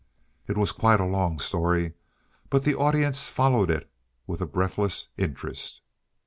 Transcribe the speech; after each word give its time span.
It 0.47 0.57
was 0.57 0.71
quite 0.71 0.99
a 0.99 1.05
long 1.05 1.37
story, 1.37 1.93
but 2.49 2.63
the 2.63 2.73
audience 2.73 3.29
followed 3.29 3.69
it 3.69 3.87
with 4.25 4.41
a 4.41 4.47
breathless 4.47 5.09
interest. 5.15 5.79